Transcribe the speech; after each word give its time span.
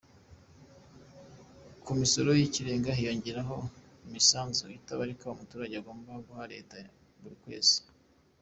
Ku 1.83 1.91
misoro 1.99 2.29
y’ikirenga 2.39 2.91
hiyongeraho 2.97 3.57
imisanzu 4.07 4.65
itabarika 4.77 5.25
umuturage 5.35 5.73
agomba 5.77 6.11
guha 6.25 6.43
Leta 6.53 6.75
buri 7.21 7.37
kwezi. 7.43 7.75